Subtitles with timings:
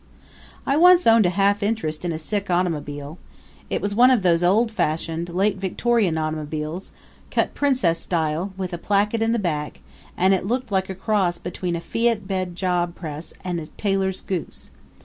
[0.65, 3.19] I once owned a half interest in a sick automobile.
[3.69, 6.91] It was one of those old fashioned, late Victorian automobiles,
[7.29, 9.81] cut princesse style, with a plaquette in the back;
[10.17, 14.21] and it looked like a cross between a fiat bed job press and a tailor's
[14.21, 14.71] goose.